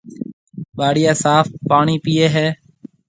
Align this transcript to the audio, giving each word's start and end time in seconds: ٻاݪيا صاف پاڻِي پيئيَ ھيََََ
ٻاݪيا 0.77 1.13
صاف 1.23 1.45
پاڻِي 1.69 1.95
پيئيَ 2.03 2.27
ھيََََ 2.35 2.47